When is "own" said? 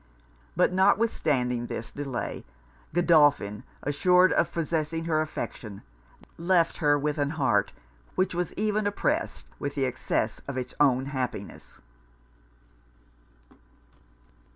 10.79-11.05